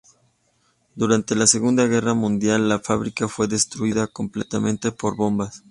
Durante 0.95 1.35
la 1.35 1.45
Segunda 1.45 1.85
Guerra 1.85 2.15
Mundial 2.15 2.67
la 2.67 2.79
fábrica 2.79 3.27
fue 3.27 3.47
destruida 3.47 4.07
completamente 4.07 4.91
por 4.91 5.15
bombas. 5.15 5.63